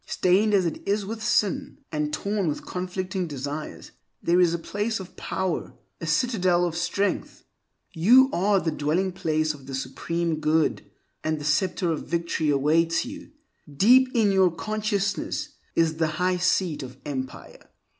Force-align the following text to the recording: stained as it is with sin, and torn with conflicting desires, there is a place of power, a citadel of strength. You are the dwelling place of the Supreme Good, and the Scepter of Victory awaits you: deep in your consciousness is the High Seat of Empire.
stained 0.07 0.51
as 0.51 0.65
it 0.65 0.81
is 0.87 1.05
with 1.05 1.21
sin, 1.21 1.77
and 1.91 2.11
torn 2.11 2.47
with 2.47 2.65
conflicting 2.65 3.27
desires, 3.27 3.91
there 4.19 4.39
is 4.41 4.51
a 4.51 4.57
place 4.57 4.99
of 4.99 5.15
power, 5.15 5.75
a 5.99 6.07
citadel 6.07 6.65
of 6.65 6.75
strength. 6.75 7.43
You 7.93 8.27
are 8.33 8.59
the 8.59 8.71
dwelling 8.71 9.11
place 9.11 9.53
of 9.53 9.67
the 9.67 9.75
Supreme 9.75 10.39
Good, 10.39 10.83
and 11.23 11.37
the 11.39 11.45
Scepter 11.45 11.91
of 11.91 12.07
Victory 12.07 12.49
awaits 12.49 13.05
you: 13.05 13.29
deep 13.71 14.09
in 14.15 14.31
your 14.31 14.49
consciousness 14.49 15.49
is 15.75 15.97
the 15.97 16.07
High 16.17 16.37
Seat 16.37 16.81
of 16.81 16.97
Empire. 17.05 17.69